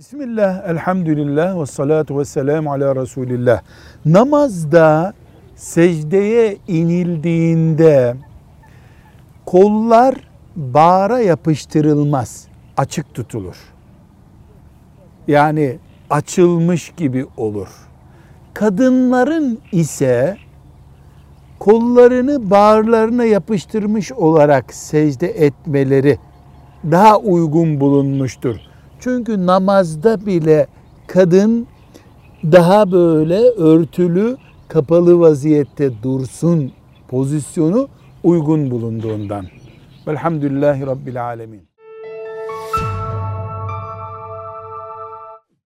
[0.00, 3.62] Bismillah, elhamdülillah ve salatu ve selamu ala Resulillah.
[4.04, 5.14] Namazda
[5.54, 8.16] secdeye inildiğinde
[9.46, 10.14] kollar
[10.56, 12.46] bağra yapıştırılmaz,
[12.76, 13.56] açık tutulur.
[15.28, 15.78] Yani
[16.10, 17.68] açılmış gibi olur.
[18.54, 20.36] Kadınların ise
[21.58, 26.18] kollarını bağırlarına yapıştırmış olarak secde etmeleri
[26.90, 28.69] daha uygun bulunmuştur.
[29.00, 30.66] Çünkü namazda bile
[31.06, 31.66] kadın
[32.44, 34.36] daha böyle örtülü,
[34.68, 36.72] kapalı vaziyette dursun
[37.08, 37.88] pozisyonu
[38.24, 39.46] uygun bulunduğundan.
[40.06, 41.62] Velhamdülillahi Rabbil Alemin.